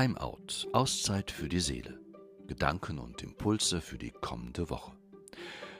Timeout, 0.00 0.66
Auszeit 0.72 1.30
für 1.30 1.50
die 1.50 1.60
Seele. 1.60 2.00
Gedanken 2.46 2.98
und 2.98 3.22
Impulse 3.22 3.82
für 3.82 3.98
die 3.98 4.12
kommende 4.12 4.70
Woche. 4.70 4.92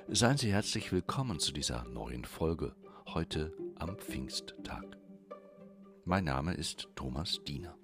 Seien 0.08 0.36
Sie 0.36 0.52
herzlich 0.52 0.92
willkommen 0.92 1.40
zu 1.40 1.52
dieser 1.54 1.84
neuen 1.84 2.26
Folge, 2.26 2.74
heute 3.06 3.50
am 3.76 3.96
Pfingsttag. 3.96 4.84
Mein 6.04 6.24
Name 6.24 6.52
ist 6.52 6.88
Thomas 6.96 7.40
Diener. 7.46 7.74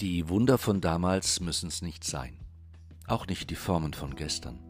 Die 0.00 0.28
Wunder 0.28 0.56
von 0.56 0.80
damals 0.80 1.40
müssen 1.40 1.66
es 1.66 1.82
nicht 1.82 2.04
sein, 2.04 2.38
auch 3.08 3.26
nicht 3.26 3.50
die 3.50 3.56
Formen 3.56 3.92
von 3.92 4.14
gestern. 4.14 4.69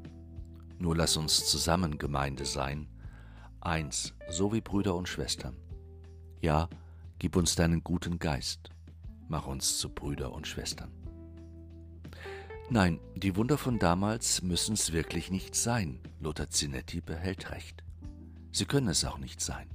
Nur 0.80 0.96
lass 0.96 1.18
uns 1.18 1.44
zusammen 1.44 1.98
Gemeinde 1.98 2.46
sein, 2.46 2.88
eins, 3.60 4.14
so 4.30 4.50
wie 4.54 4.62
Brüder 4.62 4.94
und 4.94 5.10
Schwestern. 5.10 5.54
Ja, 6.40 6.70
gib 7.18 7.36
uns 7.36 7.54
deinen 7.54 7.84
guten 7.84 8.18
Geist, 8.18 8.70
mach 9.28 9.46
uns 9.46 9.76
zu 9.76 9.90
Brüder 9.90 10.32
und 10.32 10.46
Schwestern. 10.46 10.90
Nein, 12.70 12.98
die 13.14 13.36
Wunder 13.36 13.58
von 13.58 13.78
damals 13.78 14.40
müssen 14.40 14.72
es 14.72 14.90
wirklich 14.90 15.30
nicht 15.30 15.54
sein, 15.54 16.00
Lothar 16.18 16.48
Zinetti 16.48 17.02
behält 17.02 17.50
recht. 17.50 17.84
Sie 18.50 18.64
können 18.64 18.88
es 18.88 19.04
auch 19.04 19.18
nicht 19.18 19.42
sein. 19.42 19.68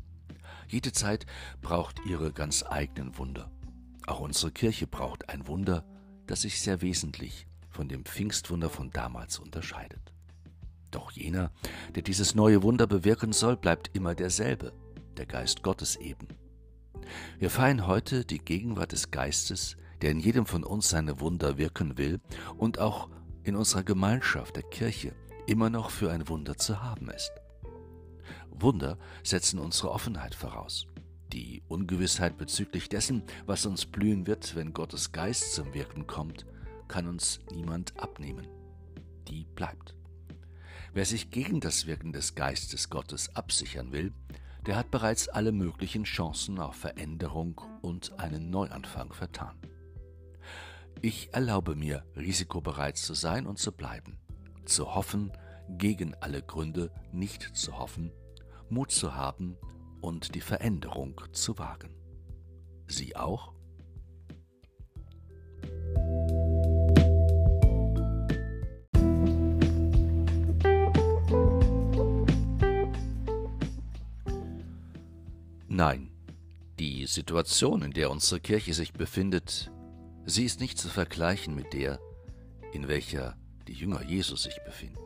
Jede 0.67 0.91
Zeit 0.91 1.27
braucht 1.61 2.03
ihre 2.07 2.33
ganz 2.33 2.63
eigenen 2.63 3.15
Wunder. 3.19 3.51
Auch 4.07 4.21
unsere 4.21 4.51
Kirche 4.51 4.87
braucht 4.87 5.29
ein 5.29 5.45
Wunder, 5.45 5.85
das 6.25 6.41
sich 6.41 6.59
sehr 6.59 6.81
wesentlich 6.81 7.45
von 7.69 7.87
dem 7.87 8.05
Pfingstwunder 8.05 8.71
von 8.71 8.89
damals 8.89 9.37
unterscheidet. 9.37 10.14
Doch 10.95 11.11
jener, 11.11 11.51
der 11.93 12.03
dieses 12.03 12.35
neue 12.35 12.63
Wunder 12.63 12.87
bewirken 12.87 13.33
soll, 13.33 13.57
bleibt 13.57 13.93
immer 13.93 14.15
derselbe, 14.15 14.71
der 15.17 15.25
Geist 15.25 15.61
Gottes 15.61 15.97
eben. 15.97 16.29
Wir 17.37 17.49
feiern 17.49 17.85
heute 17.85 18.23
die 18.23 18.39
Gegenwart 18.39 18.93
des 18.93 19.11
Geistes, 19.11 19.75
der 20.01 20.11
in 20.11 20.21
jedem 20.21 20.45
von 20.45 20.63
uns 20.63 20.87
seine 20.89 21.19
Wunder 21.19 21.57
wirken 21.57 21.97
will 21.97 22.21
und 22.55 22.79
auch 22.79 23.09
in 23.43 23.57
unserer 23.57 23.83
Gemeinschaft 23.83 24.55
der 24.55 24.63
Kirche 24.63 25.13
immer 25.47 25.69
noch 25.69 25.89
für 25.89 26.13
ein 26.13 26.29
Wunder 26.29 26.55
zu 26.55 26.81
haben 26.81 27.09
ist. 27.09 27.33
Wunder 28.51 28.97
setzen 29.21 29.59
unsere 29.59 29.91
Offenheit 29.91 30.33
voraus. 30.33 30.87
Die 31.33 31.61
Ungewissheit 31.67 32.37
bezüglich 32.37 32.87
dessen, 32.87 33.23
was 33.45 33.65
uns 33.65 33.85
blühen 33.85 34.27
wird, 34.27 34.55
wenn 34.55 34.71
Gottes 34.71 35.11
Geist 35.11 35.55
zum 35.55 35.73
Wirken 35.73 36.07
kommt, 36.07 36.45
kann 36.87 37.05
uns 37.05 37.41
niemand 37.51 37.99
abnehmen. 37.99 38.47
Die 39.27 39.45
bleibt. 39.55 39.93
Wer 40.95 41.03
sich 41.03 41.29
gegen 41.29 41.59
das 41.59 41.87
Wirken 41.87 42.13
des 42.13 42.35
Geistes 42.35 42.89
Gottes 42.89 43.35
absichern 43.35 43.91
will, 43.91 44.13
der 44.65 44.77
hat 44.77 44.91
bereits 44.91 45.27
alle 45.27 45.51
möglichen 45.51 46.05
Chancen 46.05 46.57
auf 46.57 46.77
Veränderung 46.77 47.59
und 47.81 48.17
einen 48.17 48.49
Neuanfang 48.49 49.11
vertan. 49.11 49.57
Ich 51.01 51.33
erlaube 51.33 51.75
mir, 51.75 52.05
risikobereit 52.15 52.95
zu 52.95 53.13
sein 53.13 53.45
und 53.45 53.59
zu 53.59 53.73
bleiben, 53.73 54.17
zu 54.63 54.95
hoffen, 54.95 55.33
gegen 55.67 56.15
alle 56.21 56.41
Gründe 56.41 56.93
nicht 57.11 57.57
zu 57.57 57.77
hoffen, 57.77 58.13
Mut 58.69 58.91
zu 58.91 59.15
haben 59.15 59.57
und 59.99 60.33
die 60.33 60.39
Veränderung 60.39 61.19
zu 61.33 61.57
wagen. 61.57 61.93
Sie 62.87 63.17
auch? 63.17 63.54
Nein, 75.77 76.09
die 76.79 77.05
Situation, 77.05 77.81
in 77.81 77.91
der 77.91 78.09
unsere 78.09 78.39
Kirche 78.39 78.73
sich 78.73 78.93
befindet, 78.93 79.73
sie 80.25 80.45
ist 80.45 80.61
nicht 80.61 80.77
zu 80.77 80.87
vergleichen 80.87 81.53
mit 81.53 81.73
der, 81.73 81.99
in 82.71 82.87
welcher 82.87 83.35
die 83.67 83.73
Jünger 83.73 84.01
Jesus 84.01 84.43
sich 84.43 84.57
befinden. 84.63 85.03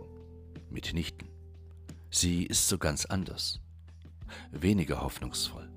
Mitnichten. 0.69 1.27
Sie 2.11 2.43
ist 2.43 2.67
so 2.67 2.77
ganz 2.77 3.05
anders. 3.05 3.59
Weniger 4.51 5.01
hoffnungsvoll, 5.01 5.67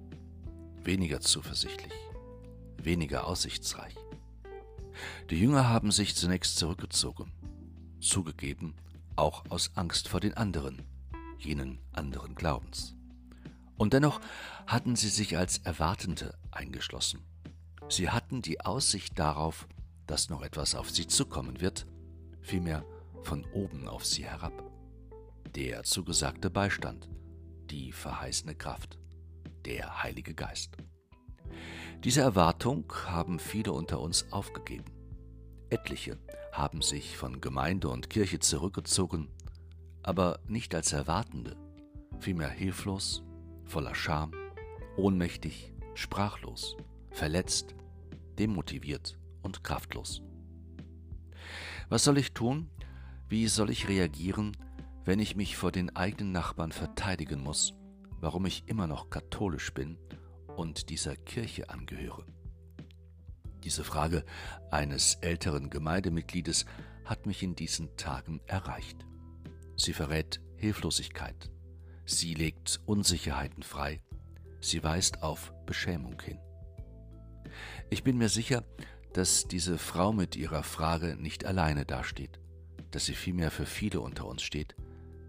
weniger 0.84 1.20
zuversichtlich, 1.20 1.94
weniger 2.76 3.26
aussichtsreich. 3.26 3.96
Die 5.30 5.40
Jünger 5.40 5.70
haben 5.70 5.90
sich 5.90 6.16
zunächst 6.16 6.58
zurückgezogen, 6.58 7.32
zugegeben, 7.98 8.74
auch 9.16 9.44
aus 9.48 9.70
Angst 9.74 10.08
vor 10.08 10.20
den 10.20 10.34
anderen, 10.34 10.82
jenen 11.38 11.78
anderen 11.94 12.34
Glaubens. 12.34 12.94
Und 13.76 13.92
dennoch 13.92 14.20
hatten 14.66 14.96
sie 14.96 15.08
sich 15.08 15.36
als 15.36 15.58
Erwartende 15.58 16.34
eingeschlossen. 16.50 17.24
Sie 17.88 18.10
hatten 18.10 18.42
die 18.42 18.60
Aussicht 18.60 19.18
darauf, 19.18 19.66
dass 20.06 20.30
noch 20.30 20.42
etwas 20.42 20.74
auf 20.74 20.90
sie 20.90 21.06
zukommen 21.06 21.60
wird, 21.60 21.86
vielmehr 22.40 22.84
von 23.22 23.44
oben 23.52 23.88
auf 23.88 24.04
sie 24.04 24.24
herab. 24.24 24.52
Der 25.54 25.82
zugesagte 25.84 26.50
Beistand, 26.50 27.08
die 27.70 27.92
verheißene 27.92 28.54
Kraft, 28.54 28.98
der 29.64 30.02
Heilige 30.02 30.34
Geist. 30.34 30.76
Diese 32.04 32.20
Erwartung 32.20 32.92
haben 33.06 33.38
viele 33.38 33.72
unter 33.72 34.00
uns 34.00 34.30
aufgegeben. 34.32 34.92
Etliche 35.70 36.18
haben 36.52 36.82
sich 36.82 37.16
von 37.16 37.40
Gemeinde 37.40 37.88
und 37.88 38.10
Kirche 38.10 38.38
zurückgezogen, 38.38 39.28
aber 40.02 40.40
nicht 40.46 40.74
als 40.74 40.92
Erwartende, 40.92 41.56
vielmehr 42.18 42.50
hilflos 42.50 43.22
voller 43.72 43.94
Scham, 43.94 44.32
ohnmächtig, 44.98 45.72
sprachlos, 45.94 46.76
verletzt, 47.10 47.74
demotiviert 48.38 49.18
und 49.40 49.64
kraftlos. 49.64 50.20
Was 51.88 52.04
soll 52.04 52.18
ich 52.18 52.34
tun? 52.34 52.68
Wie 53.30 53.48
soll 53.48 53.70
ich 53.70 53.88
reagieren, 53.88 54.54
wenn 55.06 55.20
ich 55.20 55.36
mich 55.36 55.56
vor 55.56 55.72
den 55.72 55.96
eigenen 55.96 56.32
Nachbarn 56.32 56.70
verteidigen 56.70 57.42
muss, 57.42 57.72
warum 58.20 58.44
ich 58.44 58.64
immer 58.66 58.86
noch 58.86 59.08
katholisch 59.08 59.72
bin 59.72 59.96
und 60.54 60.90
dieser 60.90 61.16
Kirche 61.16 61.70
angehöre? 61.70 62.26
Diese 63.64 63.84
Frage 63.84 64.26
eines 64.70 65.14
älteren 65.22 65.70
Gemeindemitgliedes 65.70 66.66
hat 67.06 67.24
mich 67.24 67.42
in 67.42 67.54
diesen 67.54 67.96
Tagen 67.96 68.42
erreicht. 68.44 69.06
Sie 69.76 69.94
verrät 69.94 70.42
Hilflosigkeit, 70.56 71.50
Sie 72.04 72.34
legt 72.34 72.80
Unsicherheiten 72.86 73.62
frei. 73.62 74.00
Sie 74.60 74.82
weist 74.82 75.22
auf 75.22 75.52
Beschämung 75.66 76.20
hin. 76.20 76.38
Ich 77.90 78.02
bin 78.02 78.18
mir 78.18 78.28
sicher, 78.28 78.64
dass 79.12 79.46
diese 79.46 79.78
Frau 79.78 80.12
mit 80.12 80.36
ihrer 80.36 80.62
Frage 80.62 81.16
nicht 81.16 81.44
alleine 81.44 81.84
dasteht, 81.84 82.40
dass 82.90 83.04
sie 83.04 83.14
vielmehr 83.14 83.50
für 83.50 83.66
viele 83.66 84.00
unter 84.00 84.26
uns 84.26 84.42
steht, 84.42 84.74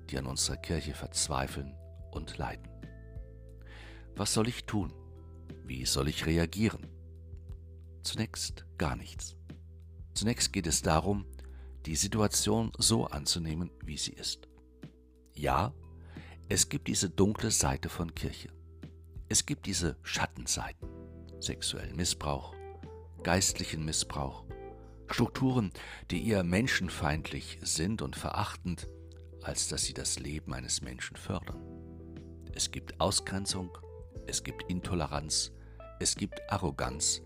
die 0.09 0.17
an 0.17 0.25
unserer 0.25 0.57
Kirche 0.57 0.93
verzweifeln 0.93 1.75
und 2.11 2.37
leiden. 2.37 2.69
Was 4.15 4.33
soll 4.33 4.47
ich 4.47 4.65
tun? 4.65 4.93
Wie 5.65 5.85
soll 5.85 6.07
ich 6.07 6.25
reagieren? 6.25 6.87
Zunächst 8.03 8.65
gar 8.77 8.95
nichts. 8.95 9.35
Zunächst 10.13 10.53
geht 10.53 10.67
es 10.67 10.81
darum, 10.81 11.25
die 11.85 11.95
Situation 11.95 12.71
so 12.77 13.05
anzunehmen, 13.05 13.71
wie 13.83 13.97
sie 13.97 14.13
ist. 14.13 14.47
Ja, 15.33 15.73
es 16.49 16.69
gibt 16.69 16.87
diese 16.87 17.09
dunkle 17.09 17.51
Seite 17.51 17.89
von 17.89 18.13
Kirche. 18.13 18.49
Es 19.29 19.45
gibt 19.45 19.65
diese 19.65 19.97
Schattenseiten, 20.03 20.87
sexuellen 21.39 21.95
Missbrauch, 21.95 22.53
geistlichen 23.23 23.85
Missbrauch, 23.85 24.45
Strukturen, 25.07 25.71
die 26.11 26.27
eher 26.27 26.43
menschenfeindlich 26.43 27.59
sind 27.61 28.01
und 28.01 28.15
verachtend, 28.15 28.87
als 29.41 29.67
dass 29.67 29.83
sie 29.83 29.93
das 29.93 30.19
Leben 30.19 30.53
eines 30.53 30.81
Menschen 30.81 31.15
fördern. 31.15 31.61
Es 32.53 32.71
gibt 32.71 32.99
Ausgrenzung, 32.99 33.75
es 34.27 34.43
gibt 34.43 34.63
Intoleranz, 34.63 35.51
es 35.99 36.15
gibt 36.15 36.41
Arroganz, 36.49 37.21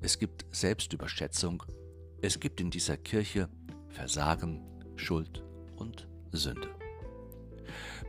es 0.00 0.18
gibt 0.18 0.46
Selbstüberschätzung, 0.50 1.62
es 2.22 2.40
gibt 2.40 2.60
in 2.60 2.70
dieser 2.70 2.96
Kirche 2.96 3.48
Versagen, 3.88 4.62
Schuld 4.96 5.42
und 5.76 6.08
Sünde 6.30 6.81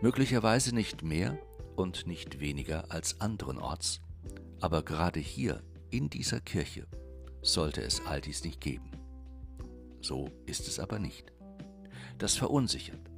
möglicherweise 0.01 0.73
nicht 0.73 1.03
mehr 1.03 1.37
und 1.75 2.07
nicht 2.07 2.39
weniger 2.39 2.91
als 2.91 3.19
anderenorts, 3.21 4.01
aber 4.59 4.83
gerade 4.83 5.19
hier 5.19 5.63
in 5.89 6.09
dieser 6.09 6.39
Kirche 6.39 6.87
sollte 7.41 7.81
es 7.81 8.05
all 8.05 8.21
dies 8.21 8.43
nicht 8.43 8.61
geben. 8.61 8.91
So 10.01 10.29
ist 10.45 10.67
es 10.67 10.79
aber 10.79 10.99
nicht. 10.99 11.31
Das 12.17 12.35
verunsichert, 12.35 13.09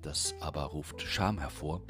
das 0.00 0.34
aber 0.40 0.62
ruft 0.64 1.00
Scham 1.02 1.38
hervor, 1.38 1.82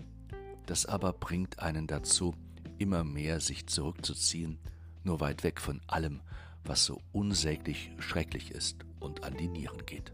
das 0.66 0.86
aber 0.86 1.12
bringt 1.12 1.58
einen 1.58 1.86
dazu, 1.86 2.34
immer 2.78 3.04
mehr 3.04 3.40
sich 3.40 3.66
zurückzuziehen, 3.66 4.58
nur 5.04 5.20
weit 5.20 5.44
weg 5.44 5.60
von 5.60 5.80
allem, 5.86 6.20
was 6.64 6.84
so 6.84 7.00
unsäglich 7.12 7.90
schrecklich 7.98 8.50
ist 8.52 8.84
und 9.00 9.24
an 9.24 9.36
die 9.36 9.48
Nieren 9.48 9.84
geht. 9.86 10.12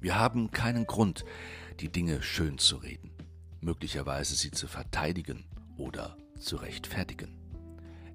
Wir 0.00 0.18
haben 0.18 0.50
keinen 0.50 0.86
Grund, 0.86 1.24
die 1.80 1.90
Dinge 1.90 2.22
schön 2.22 2.58
zu 2.58 2.76
reden, 2.76 3.10
möglicherweise 3.60 4.34
sie 4.34 4.50
zu 4.50 4.66
verteidigen 4.66 5.44
oder 5.76 6.16
zu 6.38 6.56
rechtfertigen. 6.56 7.36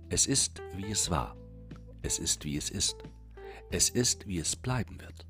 Es 0.09 0.25
ist, 0.25 0.61
wie 0.75 0.91
es 0.91 1.09
war. 1.09 1.35
Es 2.01 2.19
ist, 2.19 2.43
wie 2.43 2.57
es 2.57 2.69
ist. 2.69 2.97
Es 3.69 3.89
ist, 3.89 4.27
wie 4.27 4.39
es 4.39 4.55
bleiben 4.55 4.99
wird. 4.99 5.25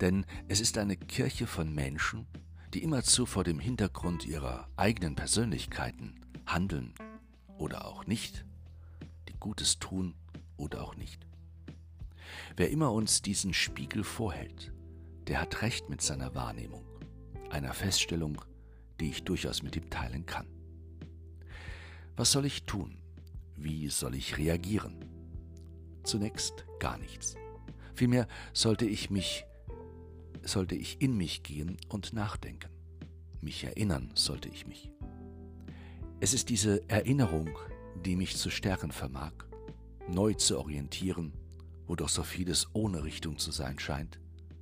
Denn 0.00 0.24
es 0.48 0.60
ist 0.60 0.78
eine 0.78 0.96
Kirche 0.96 1.46
von 1.46 1.74
Menschen, 1.74 2.26
die 2.74 2.82
immerzu 2.82 3.26
vor 3.26 3.44
dem 3.44 3.58
Hintergrund 3.58 4.24
ihrer 4.26 4.68
eigenen 4.76 5.16
Persönlichkeiten 5.16 6.20
handeln 6.46 6.94
oder 7.58 7.86
auch 7.86 8.06
nicht, 8.06 8.44
die 9.28 9.36
Gutes 9.38 9.78
tun 9.78 10.14
oder 10.56 10.82
auch 10.82 10.96
nicht. 10.96 11.26
Wer 12.56 12.70
immer 12.70 12.92
uns 12.92 13.22
diesen 13.22 13.52
Spiegel 13.52 14.04
vorhält, 14.04 14.72
der 15.26 15.40
hat 15.40 15.62
recht 15.62 15.88
mit 15.88 16.00
seiner 16.00 16.34
Wahrnehmung, 16.34 16.84
einer 17.50 17.72
Feststellung, 17.72 18.40
die 19.00 19.10
ich 19.10 19.24
durchaus 19.24 19.62
mit 19.62 19.76
ihm 19.76 19.90
teilen 19.90 20.26
kann. 20.26 20.46
Was 22.16 22.32
soll 22.32 22.46
ich 22.46 22.64
tun? 22.64 22.98
Wie 23.56 23.88
soll 23.88 24.14
ich 24.14 24.38
reagieren? 24.38 25.04
Zunächst 26.02 26.64
gar 26.80 26.98
nichts. 26.98 27.36
Vielmehr 27.94 28.26
sollte 28.52 28.86
ich 28.86 29.10
mich, 29.10 29.44
sollte 30.42 30.74
ich 30.74 31.00
in 31.00 31.16
mich 31.16 31.42
gehen 31.42 31.76
und 31.88 32.12
nachdenken. 32.12 32.70
Mich 33.40 33.64
erinnern 33.64 34.10
sollte 34.14 34.48
ich 34.48 34.66
mich. 34.66 34.90
Es 36.20 36.34
ist 36.34 36.48
diese 36.48 36.88
Erinnerung, 36.88 37.50
die 38.04 38.16
mich 38.16 38.36
zu 38.36 38.50
stärken 38.50 38.90
vermag, 38.90 39.32
neu 40.08 40.34
zu 40.34 40.58
orientieren, 40.58 41.32
wo 41.86 41.94
doch 41.94 42.08
so 42.08 42.22
vieles 42.22 42.68
ohne 42.72 43.04
Richtung 43.04 43.38
zu 43.38 43.52
sein 43.52 43.78
scheint, 43.78 44.18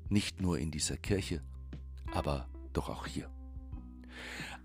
nicht 0.09 0.41
nur 0.41 0.59
in 0.59 0.71
dieser 0.71 0.97
Kirche, 0.97 1.43
aber 2.13 2.49
doch 2.77 2.89
auch 2.89 3.07
hier. 3.07 3.31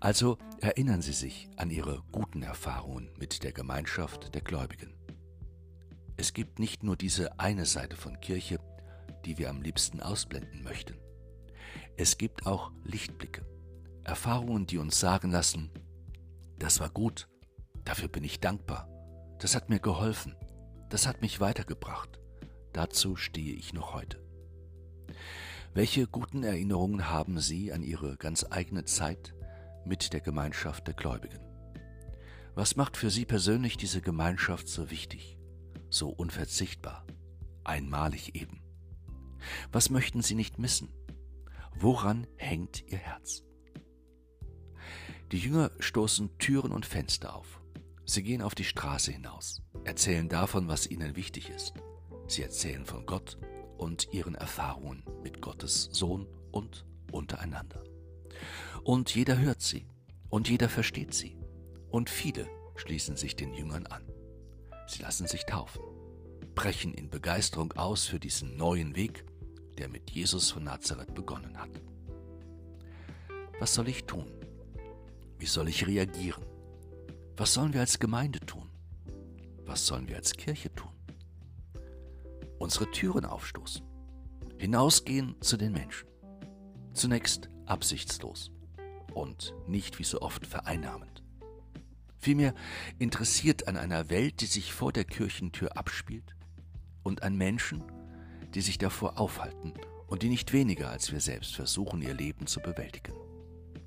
Also 0.00 0.38
erinnern 0.60 1.00
Sie 1.00 1.12
sich 1.12 1.48
an 1.56 1.70
Ihre 1.70 2.02
guten 2.10 2.42
Erfahrungen 2.42 3.10
mit 3.18 3.44
der 3.44 3.52
Gemeinschaft 3.52 4.34
der 4.34 4.42
Gläubigen. 4.42 4.94
Es 6.16 6.32
gibt 6.32 6.58
nicht 6.58 6.82
nur 6.82 6.96
diese 6.96 7.38
eine 7.38 7.66
Seite 7.66 7.96
von 7.96 8.20
Kirche, 8.20 8.58
die 9.24 9.38
wir 9.38 9.48
am 9.48 9.62
liebsten 9.62 10.00
ausblenden 10.00 10.62
möchten. 10.62 10.96
Es 11.96 12.18
gibt 12.18 12.46
auch 12.46 12.72
Lichtblicke, 12.84 13.46
Erfahrungen, 14.04 14.66
die 14.66 14.78
uns 14.78 14.98
sagen 14.98 15.30
lassen, 15.30 15.70
das 16.58 16.80
war 16.80 16.90
gut, 16.90 17.28
dafür 17.84 18.08
bin 18.08 18.24
ich 18.24 18.40
dankbar, 18.40 18.88
das 19.38 19.54
hat 19.54 19.68
mir 19.68 19.78
geholfen, 19.78 20.34
das 20.88 21.06
hat 21.06 21.20
mich 21.20 21.40
weitergebracht, 21.40 22.18
dazu 22.72 23.16
stehe 23.16 23.54
ich 23.54 23.72
noch 23.72 23.94
heute. 23.94 24.22
Welche 25.74 26.06
guten 26.06 26.42
Erinnerungen 26.42 27.08
haben 27.08 27.40
Sie 27.40 27.72
an 27.72 27.82
Ihre 27.82 28.18
ganz 28.18 28.44
eigene 28.50 28.84
Zeit 28.84 29.32
mit 29.86 30.12
der 30.12 30.20
Gemeinschaft 30.20 30.86
der 30.86 30.92
Gläubigen? 30.92 31.40
Was 32.54 32.76
macht 32.76 32.98
für 32.98 33.08
Sie 33.08 33.24
persönlich 33.24 33.78
diese 33.78 34.02
Gemeinschaft 34.02 34.68
so 34.68 34.90
wichtig, 34.90 35.38
so 35.88 36.10
unverzichtbar, 36.10 37.06
einmalig 37.64 38.34
eben? 38.34 38.60
Was 39.72 39.88
möchten 39.88 40.20
Sie 40.20 40.34
nicht 40.34 40.58
missen? 40.58 40.92
Woran 41.74 42.26
hängt 42.36 42.84
Ihr 42.92 42.98
Herz? 42.98 43.42
Die 45.32 45.38
Jünger 45.38 45.70
stoßen 45.78 46.36
Türen 46.36 46.72
und 46.72 46.84
Fenster 46.84 47.34
auf. 47.34 47.62
Sie 48.04 48.22
gehen 48.22 48.42
auf 48.42 48.54
die 48.54 48.64
Straße 48.64 49.10
hinaus, 49.10 49.62
erzählen 49.84 50.28
davon, 50.28 50.68
was 50.68 50.86
ihnen 50.86 51.16
wichtig 51.16 51.48
ist. 51.48 51.72
Sie 52.26 52.42
erzählen 52.42 52.84
von 52.84 53.06
Gott 53.06 53.38
und 53.82 54.12
ihren 54.12 54.36
Erfahrungen 54.36 55.02
mit 55.24 55.42
Gottes 55.42 55.88
Sohn 55.90 56.28
und 56.52 56.86
untereinander. 57.10 57.82
Und 58.84 59.12
jeder 59.12 59.38
hört 59.38 59.60
sie 59.60 59.88
und 60.28 60.48
jeder 60.48 60.68
versteht 60.68 61.12
sie. 61.12 61.36
Und 61.90 62.08
viele 62.08 62.48
schließen 62.76 63.16
sich 63.16 63.34
den 63.34 63.52
Jüngern 63.52 63.86
an. 63.88 64.04
Sie 64.86 65.02
lassen 65.02 65.26
sich 65.26 65.44
taufen, 65.46 65.82
brechen 66.54 66.94
in 66.94 67.10
Begeisterung 67.10 67.72
aus 67.72 68.06
für 68.06 68.20
diesen 68.20 68.56
neuen 68.56 68.94
Weg, 68.94 69.24
der 69.78 69.88
mit 69.88 70.10
Jesus 70.10 70.52
von 70.52 70.62
Nazareth 70.62 71.12
begonnen 71.12 71.58
hat. 71.58 71.82
Was 73.58 73.74
soll 73.74 73.88
ich 73.88 74.04
tun? 74.04 74.30
Wie 75.38 75.46
soll 75.46 75.68
ich 75.68 75.88
reagieren? 75.88 76.46
Was 77.36 77.54
sollen 77.54 77.72
wir 77.72 77.80
als 77.80 77.98
Gemeinde 77.98 78.38
tun? 78.40 78.70
Was 79.64 79.86
sollen 79.86 80.08
wir 80.08 80.16
als 80.16 80.34
Kirche 80.34 80.72
tun? 80.72 80.91
Unsere 82.62 82.88
Türen 82.92 83.24
aufstoßen, 83.24 83.84
hinausgehen 84.56 85.34
zu 85.40 85.56
den 85.56 85.72
Menschen. 85.72 86.06
Zunächst 86.94 87.48
absichtslos 87.66 88.52
und 89.12 89.52
nicht 89.66 89.98
wie 89.98 90.04
so 90.04 90.22
oft 90.22 90.46
vereinnahmend. 90.46 91.24
Vielmehr 92.18 92.54
interessiert 93.00 93.66
an 93.66 93.76
einer 93.76 94.10
Welt, 94.10 94.42
die 94.42 94.46
sich 94.46 94.72
vor 94.72 94.92
der 94.92 95.02
Kirchentür 95.02 95.76
abspielt 95.76 96.36
und 97.02 97.24
an 97.24 97.34
Menschen, 97.34 97.82
die 98.54 98.60
sich 98.60 98.78
davor 98.78 99.18
aufhalten 99.18 99.74
und 100.06 100.22
die 100.22 100.28
nicht 100.28 100.52
weniger 100.52 100.88
als 100.88 101.10
wir 101.10 101.20
selbst 101.20 101.56
versuchen, 101.56 102.00
ihr 102.00 102.14
Leben 102.14 102.46
zu 102.46 102.60
bewältigen, 102.60 103.16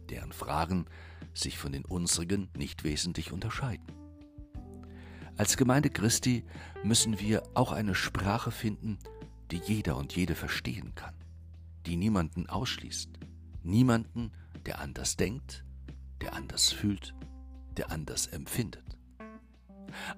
deren 0.09 0.33
Fragen 0.33 0.87
sich 1.33 1.57
von 1.57 1.71
den 1.71 1.85
unsrigen 1.85 2.49
nicht 2.57 2.83
wesentlich 2.83 3.31
unterscheiden. 3.31 4.04
Als 5.37 5.57
Gemeinde 5.57 5.89
Christi 5.89 6.45
müssen 6.83 7.19
wir 7.19 7.43
auch 7.55 7.73
eine 7.73 7.93
Sprache 7.93 8.51
finden, 8.51 8.97
die 9.51 9.57
jeder 9.57 9.97
und 9.97 10.15
jede 10.15 10.33
verstehen 10.33 10.95
kann, 10.95 11.13
die 11.85 11.97
niemanden 11.97 12.47
ausschließt, 12.47 13.09
niemanden, 13.61 14.31
der 14.65 14.79
anders 14.79 15.17
denkt, 15.17 15.65
der 16.21 16.33
anders 16.33 16.71
fühlt, 16.71 17.13
der 17.75 17.91
anders 17.91 18.27
empfindet. 18.27 18.97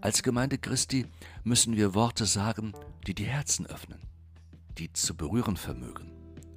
Als 0.02 0.22
Gemeinde 0.22 0.60
Christi 0.60 1.08
müssen 1.44 1.76
wir 1.76 1.96
Worte 1.96 2.28
sagen, 2.28 2.74
die 3.08 3.16
die 3.16 3.26
Herzen 3.26 3.66
öffnen, 3.66 4.02
die 4.78 4.94
zu 4.94 5.18
berühren 5.18 5.58
vermögen 5.58 6.12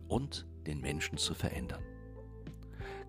und 0.07 0.47
den 0.67 0.81
Menschen 0.81 1.17
zu 1.17 1.33
verändern. 1.33 1.83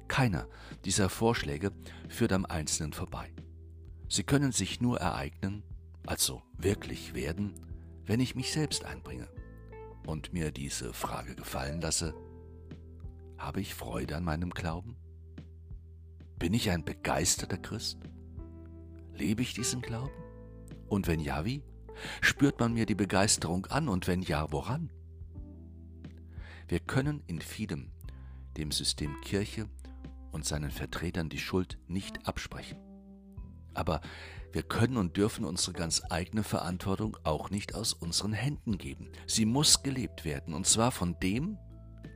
Keiner 0.07 0.47
dieser 0.85 1.09
Vorschläge 1.09 1.71
führt 2.07 2.31
am 2.31 2.45
Einzelnen 2.45 2.93
vorbei. 2.93 3.33
Sie 4.11 4.25
können 4.25 4.51
sich 4.51 4.81
nur 4.81 4.99
ereignen, 4.99 5.63
also 6.05 6.41
wirklich 6.57 7.13
werden, 7.13 7.53
wenn 8.05 8.19
ich 8.19 8.35
mich 8.35 8.51
selbst 8.51 8.83
einbringe 8.83 9.29
und 10.05 10.33
mir 10.33 10.51
diese 10.51 10.91
Frage 10.91 11.33
gefallen 11.33 11.79
lasse, 11.79 12.13
habe 13.37 13.61
ich 13.61 13.73
Freude 13.73 14.17
an 14.17 14.25
meinem 14.25 14.49
Glauben? 14.49 14.97
Bin 16.37 16.53
ich 16.53 16.69
ein 16.71 16.83
begeisterter 16.83 17.57
Christ? 17.57 17.99
Lebe 19.13 19.43
ich 19.43 19.53
diesen 19.53 19.81
Glauben? 19.81 20.11
Und 20.89 21.07
wenn 21.07 21.21
ja, 21.21 21.45
wie? 21.45 21.63
Spürt 22.19 22.59
man 22.59 22.73
mir 22.73 22.85
die 22.85 22.95
Begeisterung 22.95 23.65
an 23.67 23.87
und 23.87 24.07
wenn 24.07 24.23
ja, 24.23 24.51
woran? 24.51 24.91
Wir 26.67 26.81
können 26.81 27.23
in 27.27 27.39
vielem 27.39 27.93
dem 28.57 28.73
System 28.73 29.21
Kirche 29.21 29.69
und 30.33 30.43
seinen 30.43 30.71
Vertretern 30.71 31.29
die 31.29 31.39
Schuld 31.39 31.79
nicht 31.87 32.27
absprechen. 32.27 32.90
Aber 33.73 34.01
wir 34.53 34.63
können 34.63 34.97
und 34.97 35.15
dürfen 35.15 35.45
unsere 35.45 35.73
ganz 35.73 36.01
eigene 36.09 36.43
Verantwortung 36.43 37.17
auch 37.23 37.49
nicht 37.49 37.73
aus 37.73 37.93
unseren 37.93 38.33
Händen 38.33 38.77
geben. 38.77 39.09
Sie 39.25 39.45
muss 39.45 39.81
gelebt 39.81 40.25
werden, 40.25 40.53
und 40.53 40.67
zwar 40.67 40.91
von 40.91 41.17
dem, 41.21 41.57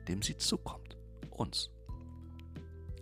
dem 0.08 0.20
sie 0.22 0.36
zukommt, 0.36 0.98
uns. 1.30 1.70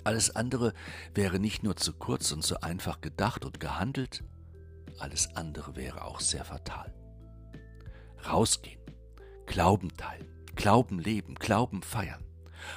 Alles 0.04 0.36
andere 0.36 0.72
wäre 1.14 1.40
nicht 1.40 1.62
nur 1.62 1.76
zu 1.76 1.94
kurz 1.94 2.30
und 2.30 2.42
zu 2.42 2.62
einfach 2.62 3.00
gedacht 3.00 3.44
und 3.44 3.58
gehandelt, 3.58 4.22
alles 4.98 5.34
andere 5.34 5.74
wäre 5.74 6.04
auch 6.04 6.20
sehr 6.20 6.44
fatal. 6.44 6.94
Rausgehen, 8.28 8.80
Glauben 9.46 9.96
teilen, 9.96 10.28
Glauben 10.54 11.00
leben, 11.00 11.34
Glauben 11.34 11.82
feiern, 11.82 12.22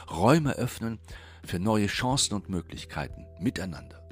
Räume 0.09 0.53
öffnen 0.53 0.99
für 1.43 1.59
neue 1.59 1.87
Chancen 1.87 2.33
und 2.33 2.49
Möglichkeiten 2.49 3.25
miteinander 3.39 4.06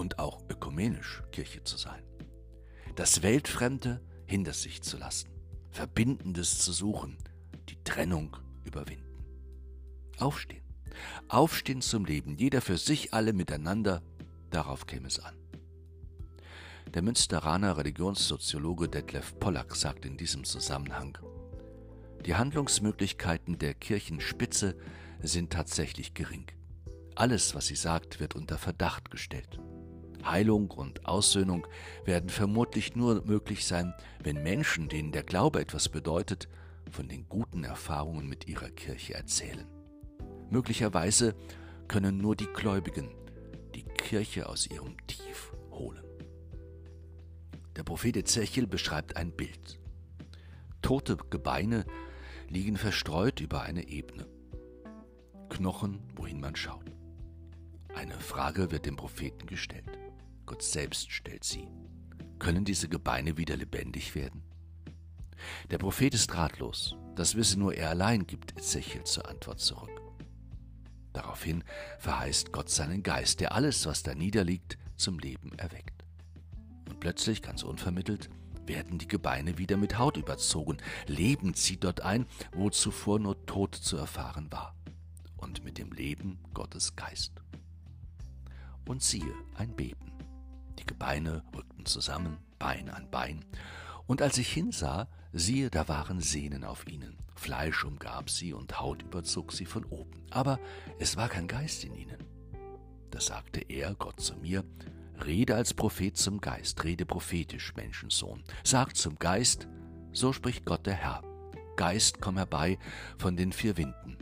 und 0.00 0.18
auch 0.18 0.40
ökumenisch 0.48 1.22
Kirche 1.30 1.62
zu 1.62 1.76
sein. 1.76 2.02
Das 2.96 3.22
Weltfremde 3.22 4.00
hinter 4.26 4.54
sich 4.54 4.80
zu 4.82 4.96
lassen, 4.96 5.28
Verbindendes 5.70 6.58
zu 6.60 6.72
suchen, 6.72 7.18
die 7.68 7.76
Trennung 7.84 8.34
überwinden. 8.64 9.04
Aufstehen. 10.18 10.64
Aufstehen 11.28 11.82
zum 11.82 12.06
Leben, 12.06 12.36
jeder 12.38 12.62
für 12.62 12.78
sich, 12.78 13.12
alle 13.12 13.34
miteinander, 13.34 14.02
darauf 14.48 14.86
käme 14.86 15.06
es 15.06 15.20
an. 15.20 15.36
Der 16.94 17.02
Münsteraner 17.02 17.76
Religionssoziologe 17.76 18.88
Detlef 18.88 19.38
Pollack 19.38 19.76
sagt 19.76 20.06
in 20.06 20.16
diesem 20.16 20.44
Zusammenhang, 20.44 21.18
die 22.24 22.34
Handlungsmöglichkeiten 22.34 23.58
der 23.58 23.74
Kirchenspitze 23.74 24.76
sind 25.22 25.52
tatsächlich 25.52 26.14
gering. 26.14 26.46
Alles, 27.14 27.54
was 27.54 27.66
sie 27.66 27.76
sagt, 27.76 28.18
wird 28.18 28.34
unter 28.34 28.56
Verdacht 28.56 29.10
gestellt. 29.10 29.60
Heilung 30.24 30.70
und 30.70 31.06
Aussöhnung 31.06 31.66
werden 32.04 32.30
vermutlich 32.30 32.96
nur 32.96 33.24
möglich 33.24 33.66
sein, 33.66 33.94
wenn 34.22 34.42
Menschen, 34.42 34.88
denen 34.88 35.12
der 35.12 35.22
Glaube 35.22 35.60
etwas 35.60 35.88
bedeutet, 35.88 36.48
von 36.90 37.08
den 37.08 37.28
guten 37.28 37.64
Erfahrungen 37.64 38.28
mit 38.28 38.48
ihrer 38.48 38.70
Kirche 38.70 39.14
erzählen. 39.14 39.66
Möglicherweise 40.50 41.34
können 41.88 42.18
nur 42.18 42.36
die 42.36 42.46
Gläubigen 42.46 43.10
die 43.74 43.84
Kirche 43.84 44.48
aus 44.48 44.66
ihrem 44.66 44.96
Tief 45.06 45.52
holen. 45.70 46.02
Der 47.76 47.84
Prophet 47.84 48.16
Ezechiel 48.16 48.66
beschreibt 48.66 49.16
ein 49.16 49.32
Bild. 49.32 49.78
Tote 50.82 51.16
Gebeine 51.30 51.84
liegen 52.48 52.76
verstreut 52.76 53.40
über 53.40 53.62
eine 53.62 53.86
Ebene. 53.88 54.26
Knochen, 55.48 56.00
wohin 56.16 56.40
man 56.40 56.56
schaut. 56.56 56.90
Eine 57.94 58.14
Frage 58.14 58.70
wird 58.70 58.86
dem 58.86 58.96
Propheten 58.96 59.46
gestellt. 59.46 59.98
Gott 60.50 60.64
selbst 60.64 61.12
stellt 61.12 61.44
sie. 61.44 61.68
Können 62.40 62.64
diese 62.64 62.88
Gebeine 62.88 63.36
wieder 63.36 63.56
lebendig 63.56 64.16
werden? 64.16 64.42
Der 65.70 65.78
Prophet 65.78 66.12
ist 66.12 66.34
ratlos. 66.34 66.96
Das 67.14 67.36
wisse 67.36 67.56
nur 67.56 67.72
er 67.72 67.90
allein, 67.90 68.26
gibt 68.26 68.58
Ezechiel 68.58 69.04
zur 69.04 69.28
Antwort 69.28 69.60
zurück. 69.60 70.02
Daraufhin 71.12 71.62
verheißt 72.00 72.50
Gott 72.50 72.68
seinen 72.68 73.04
Geist, 73.04 73.38
der 73.38 73.52
alles, 73.54 73.86
was 73.86 74.02
da 74.02 74.12
niederliegt, 74.16 74.76
zum 74.96 75.20
Leben 75.20 75.56
erweckt. 75.56 76.04
Und 76.88 76.98
plötzlich, 76.98 77.42
ganz 77.42 77.62
unvermittelt, 77.62 78.28
werden 78.66 78.98
die 78.98 79.06
Gebeine 79.06 79.56
wieder 79.56 79.76
mit 79.76 79.98
Haut 79.98 80.16
überzogen. 80.16 80.78
Leben 81.06 81.54
zieht 81.54 81.84
dort 81.84 82.00
ein, 82.00 82.26
wo 82.52 82.70
zuvor 82.70 83.20
nur 83.20 83.46
Tod 83.46 83.76
zu 83.76 83.96
erfahren 83.96 84.50
war. 84.50 84.74
Und 85.36 85.62
mit 85.62 85.78
dem 85.78 85.92
Leben 85.92 86.40
Gottes 86.54 86.96
Geist. 86.96 87.34
Und 88.88 89.00
siehe, 89.00 89.32
ein 89.54 89.76
Beben. 89.76 90.10
Die 90.80 90.86
Gebeine 90.86 91.44
rückten 91.54 91.86
zusammen, 91.86 92.38
Bein 92.58 92.90
an 92.90 93.10
Bein. 93.10 93.44
Und 94.06 94.22
als 94.22 94.38
ich 94.38 94.52
hinsah, 94.52 95.08
siehe, 95.32 95.70
da 95.70 95.88
waren 95.88 96.20
Sehnen 96.20 96.64
auf 96.64 96.86
ihnen. 96.88 97.16
Fleisch 97.36 97.84
umgab 97.84 98.28
sie 98.28 98.52
und 98.52 98.80
Haut 98.80 99.02
überzog 99.02 99.52
sie 99.52 99.66
von 99.66 99.84
oben. 99.84 100.24
Aber 100.30 100.58
es 100.98 101.16
war 101.16 101.28
kein 101.28 101.46
Geist 101.46 101.84
in 101.84 101.94
ihnen. 101.94 102.24
Da 103.10 103.20
sagte 103.20 103.60
er, 103.60 103.94
Gott 103.94 104.20
zu 104.20 104.36
mir, 104.36 104.64
Rede 105.24 105.54
als 105.54 105.74
Prophet 105.74 106.16
zum 106.16 106.40
Geist, 106.40 106.82
rede 106.82 107.04
prophetisch, 107.04 107.74
Menschensohn. 107.76 108.42
Sag 108.64 108.96
zum 108.96 109.18
Geist, 109.18 109.68
so 110.12 110.32
spricht 110.32 110.64
Gott 110.64 110.86
der 110.86 110.94
Herr. 110.94 111.22
Geist, 111.76 112.20
komm 112.20 112.36
herbei 112.36 112.78
von 113.18 113.36
den 113.36 113.52
vier 113.52 113.76
Winden. 113.76 114.16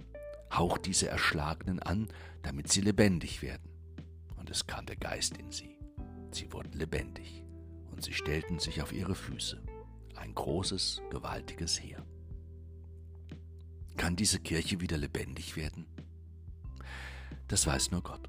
Hauch 0.52 0.76
diese 0.76 1.08
Erschlagenen 1.08 1.80
an, 1.80 2.08
damit 2.42 2.72
sie 2.72 2.80
lebendig 2.80 3.42
werden. 3.42 3.70
Und 4.36 4.50
es 4.50 4.66
kam 4.66 4.86
der 4.86 4.96
Geist 4.96 5.36
in 5.36 5.52
sie. 5.52 5.77
Sie 6.30 6.52
wurden 6.52 6.72
lebendig 6.72 7.42
und 7.90 8.02
sie 8.02 8.12
stellten 8.12 8.58
sich 8.58 8.82
auf 8.82 8.92
ihre 8.92 9.14
Füße. 9.14 9.62
Ein 10.16 10.34
großes, 10.34 11.02
gewaltiges 11.10 11.80
Heer. 11.80 12.04
Kann 13.96 14.16
diese 14.16 14.38
Kirche 14.38 14.80
wieder 14.80 14.96
lebendig 14.96 15.56
werden? 15.56 15.86
Das 17.48 17.66
weiß 17.66 17.90
nur 17.90 18.02
Gott. 18.02 18.28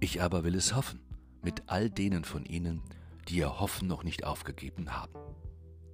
Ich 0.00 0.22
aber 0.22 0.44
will 0.44 0.54
es 0.54 0.74
hoffen 0.74 1.00
mit 1.42 1.64
all 1.66 1.90
denen 1.90 2.24
von 2.24 2.44
Ihnen, 2.44 2.82
die 3.28 3.36
ihr 3.36 3.60
Hoffen 3.60 3.88
noch 3.88 4.04
nicht 4.04 4.24
aufgegeben 4.24 4.92
haben, 4.94 5.14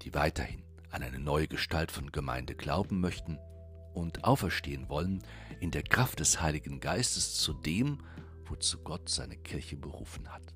die 0.02 0.14
weiterhin 0.14 0.62
an 0.90 1.02
eine 1.02 1.18
neue 1.18 1.48
Gestalt 1.48 1.90
von 1.90 2.12
Gemeinde 2.12 2.54
glauben 2.54 3.00
möchten 3.00 3.38
und 3.94 4.24
auferstehen 4.24 4.88
wollen 4.88 5.22
in 5.60 5.70
der 5.70 5.82
Kraft 5.82 6.20
des 6.20 6.40
Heiligen 6.40 6.80
Geistes 6.80 7.34
zu 7.34 7.52
dem, 7.52 7.98
wozu 8.44 8.78
Gott 8.78 9.08
seine 9.08 9.36
Kirche 9.36 9.76
berufen 9.76 10.32
hat. 10.32 10.53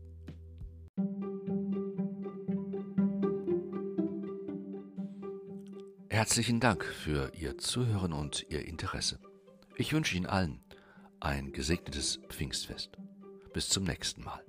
Herzlichen 6.19 6.59
Dank 6.59 6.85
für 6.85 7.33
Ihr 7.37 7.59
Zuhören 7.59 8.13
und 8.13 8.45
Ihr 8.49 8.67
Interesse. 8.67 9.21
Ich 9.77 9.93
wünsche 9.93 10.17
Ihnen 10.17 10.27
allen 10.27 10.61
ein 11.21 11.53
gesegnetes 11.53 12.19
Pfingstfest. 12.29 12.99
Bis 13.53 13.69
zum 13.69 13.85
nächsten 13.85 14.25
Mal 14.25 14.43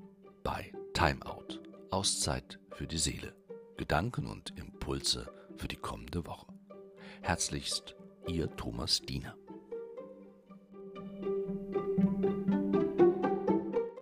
bei 0.44 0.74
Timeout. 0.96 1.62
Auszeit 1.92 2.58
für 2.72 2.88
die 2.88 2.98
Seele. 2.98 3.36
Gedanken 3.78 4.26
und 4.26 4.58
Impulse 4.58 5.32
für 5.58 5.68
die 5.68 5.76
kommende 5.76 6.26
Woche. 6.26 6.48
Herzlichst, 7.22 7.96
Ihr 8.28 8.50
Thomas 8.56 9.02
Diener. 9.02 9.36